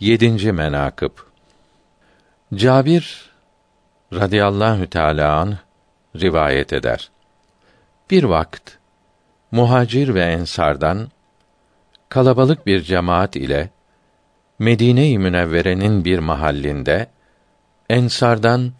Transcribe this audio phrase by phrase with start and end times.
[0.00, 1.10] Yedinci menakıb
[2.54, 3.30] Cabir
[4.12, 5.56] radıyallahu teâlâ anh,
[6.16, 7.10] rivayet eder.
[8.10, 8.70] Bir vakt
[9.50, 11.08] muhacir ve ensardan
[12.08, 13.70] kalabalık bir cemaat ile
[14.58, 17.06] Medine-i Münevvere'nin bir mahallinde
[17.90, 18.72] ensardan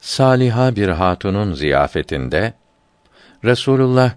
[0.00, 2.52] saliha bir hatunun ziyafetinde
[3.44, 4.12] Resulullah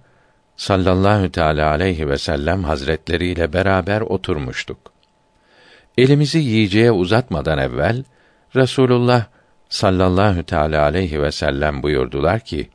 [0.57, 4.98] sallallahu teala aleyhi ve sellem hazretleriyle beraber oturmuştuk.
[5.99, 8.03] Elimizi yiyeceğe uzatmadan evvel
[8.55, 9.25] Resulullah
[9.69, 12.69] sallallahu teala aleyhi ve sellem buyurdular ki: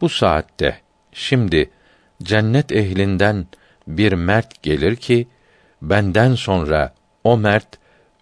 [0.00, 0.80] Bu saatte
[1.12, 1.70] şimdi
[2.22, 3.46] cennet ehlinden
[3.86, 5.28] bir mert gelir ki
[5.82, 6.94] benden sonra
[7.24, 7.78] o mert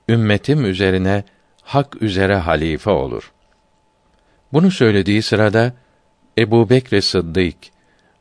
[0.08, 1.24] ümmetim üzerine
[1.62, 3.32] hak üzere halife olur.
[4.52, 5.72] Bunu söylediği sırada
[6.38, 7.56] Ebu Bekr Sıddık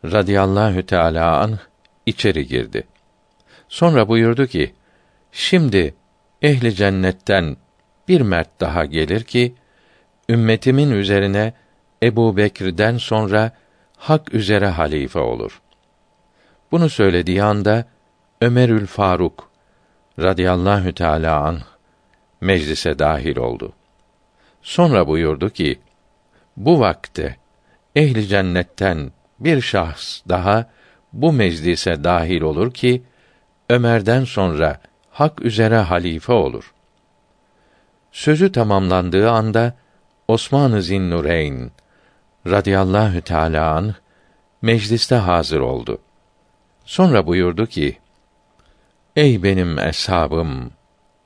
[0.05, 1.57] radıyallahu teâlâ anh
[2.05, 2.87] içeri girdi.
[3.69, 4.73] Sonra buyurdu ki,
[5.31, 5.95] şimdi
[6.41, 7.57] ehli cennetten
[8.07, 9.55] bir mert daha gelir ki,
[10.29, 11.53] ümmetimin üzerine
[12.03, 13.51] Ebu Bekir'den sonra
[13.97, 15.61] hak üzere halife olur.
[16.71, 17.85] Bunu söylediği anda
[18.41, 19.49] Ömerül Faruk
[20.19, 21.61] radıyallahu teâlâ anh
[22.41, 23.73] meclise dahil oldu.
[24.61, 25.79] Sonra buyurdu ki,
[26.57, 27.35] bu vakte
[27.95, 30.69] ehli cennetten bir şahs daha
[31.13, 33.03] bu meclise dahil olur ki
[33.69, 34.81] Ömer'den sonra
[35.19, 36.73] hak üzere halife olur.
[38.11, 39.73] Sözü tamamlandığı anda
[40.27, 41.71] Osman-ı Zinnureyn
[42.47, 43.93] radıyallahu teâlâ anh,
[44.61, 46.01] mecliste hazır oldu.
[46.85, 47.97] Sonra buyurdu ki:
[49.15, 50.71] Ey benim eshabım,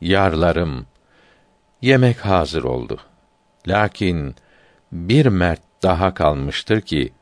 [0.02, 0.86] yarlarım,
[1.82, 3.00] yemek hazır oldu.
[3.68, 4.36] Lakin
[4.92, 7.14] bir mert daha kalmıştır ki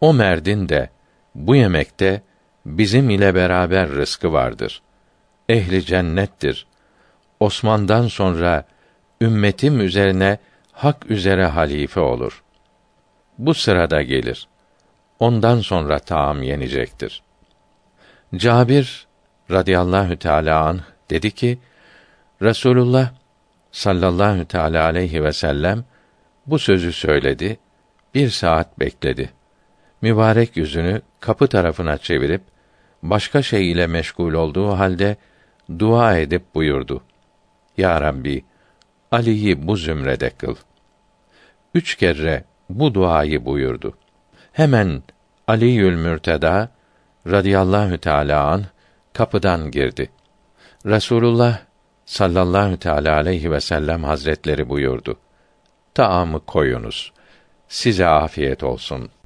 [0.00, 0.90] o merdin de
[1.34, 2.22] bu yemekte
[2.66, 4.82] bizim ile beraber rızkı vardır.
[5.48, 6.66] Ehli cennettir.
[7.40, 8.64] Osman'dan sonra
[9.20, 10.38] ümmetim üzerine
[10.72, 12.42] hak üzere halife olur.
[13.38, 14.48] Bu sırada gelir.
[15.18, 17.22] Ondan sonra taam yenecektir.
[18.36, 19.06] Cabir
[19.50, 21.58] radıyallahu teala an dedi ki
[22.42, 23.10] Resulullah
[23.72, 25.84] sallallahu teala aleyhi ve sellem
[26.46, 27.58] bu sözü söyledi.
[28.14, 29.30] Bir saat bekledi.
[30.02, 32.42] Mübarek yüzünü kapı tarafına çevirip
[33.02, 35.16] başka şey ile meşgul olduğu halde
[35.78, 37.02] dua edip buyurdu.
[37.76, 38.44] Ya Rabbi,
[39.10, 40.56] Ali'yi bu zümrede kıl.
[41.74, 43.98] Üç kere bu duayı buyurdu.
[44.52, 45.02] Hemen
[45.46, 46.68] Ali'ül Mürteda
[47.26, 48.64] radıyallahu teâlâ an
[49.12, 50.10] kapıdan girdi.
[50.86, 51.58] Resulullah
[52.04, 55.18] sallallahu teala aleyhi ve sellem hazretleri buyurdu.
[55.94, 57.12] Taamı koyunuz.
[57.68, 59.21] Size afiyet olsun.''